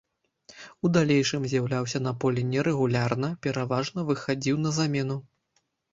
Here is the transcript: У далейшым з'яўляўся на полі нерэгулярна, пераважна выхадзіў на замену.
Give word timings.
У 0.87 0.89
далейшым 0.95 1.43
з'яўляўся 1.51 2.01
на 2.07 2.13
полі 2.23 2.45
нерэгулярна, 2.53 3.29
пераважна 3.47 3.99
выхадзіў 4.09 4.55
на 4.65 4.69
замену. 4.79 5.21